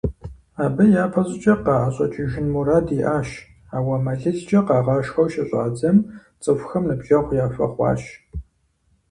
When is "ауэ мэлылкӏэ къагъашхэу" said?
3.75-5.27